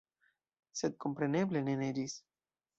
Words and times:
Sed 0.81 0.97
kompreneble 1.05 1.63
ne 1.71 1.79
neĝis. 1.85 2.19